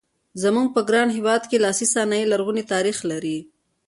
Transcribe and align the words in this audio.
زموږ 0.43 0.67
په 0.75 0.81
ګران 0.89 1.09
هېواد 1.17 1.43
کې 1.49 1.61
لاسي 1.63 1.87
صنایع 1.93 2.25
لرغونی 2.31 2.63
تاریخ 2.73 2.97
لري. 3.11 3.37